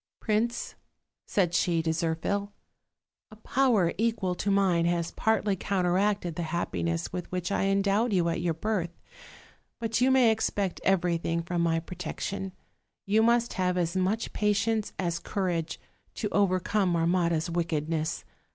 [0.19, 0.73] "Prince,"
[1.27, 2.49] said she to Zirphil,
[3.29, 8.27] "a power equal to mine has partly counteracted the happiness with which I endowed you
[8.29, 8.89] at your birth;
[9.79, 12.51] but you may expect everything from my protection;
[13.05, 15.79] you must have as much patience as courage,
[16.15, 18.23] to overcome Marmotta's wickedness.